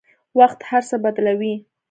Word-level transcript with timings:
وخت 0.39 0.59
هر 0.69 0.81
څه 0.89 0.95
بدلوي. 1.03 1.53